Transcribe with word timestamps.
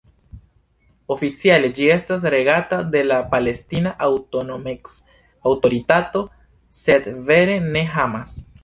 Oficiale 1.15 1.69
ĝi 1.79 1.89
estas 1.95 2.25
regata 2.35 2.79
de 2.95 3.03
la 3.11 3.19
Palestina 3.35 3.93
Aŭtonomec-Aŭtoritato, 4.09 6.25
sed 6.83 7.13
vere 7.31 7.63
de 7.73 7.87
Hamas. 7.97 8.37